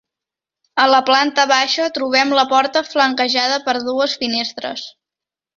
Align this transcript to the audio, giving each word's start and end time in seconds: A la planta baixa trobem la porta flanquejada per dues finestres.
A 0.83 0.85
la 0.93 1.01
planta 1.09 1.45
baixa 1.51 1.85
trobem 1.99 2.33
la 2.39 2.47
porta 2.55 2.85
flanquejada 2.89 3.63
per 3.69 3.79
dues 3.93 4.21
finestres. 4.25 4.91